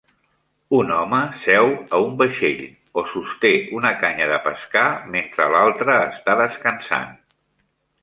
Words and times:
Un 0.77 0.93
home 0.95 1.19
seu 1.41 1.69
a 1.97 1.99
un 2.05 2.15
vaixell 2.21 2.65
o 3.01 3.05
sosté 3.13 3.53
una 3.83 3.93
canya 4.03 4.31
de 4.35 4.43
pescar 4.49 4.89
mentre 5.19 5.49
l"altre 5.53 6.03
està 6.11 6.41
descansant. 6.45 7.19